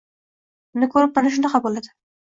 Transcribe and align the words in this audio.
Buni 0.77 0.89
koʻrib 0.95 1.15
mana 1.19 1.35
shunaqa 1.37 1.63
boʻladi. 1.67 1.95